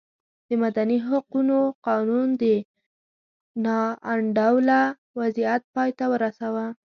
د 0.47 0.49
مدني 0.63 0.97
حقونو 1.07 1.57
قانون 1.87 2.27
دا 2.41 2.55
نا 3.63 3.79
انډوله 4.11 4.81
وضعیت 5.19 5.61
پای 5.75 5.89
ته 5.97 6.05
ورساوه. 6.11 6.65